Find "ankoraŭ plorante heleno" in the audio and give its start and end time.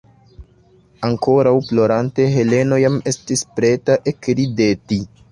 1.07-2.79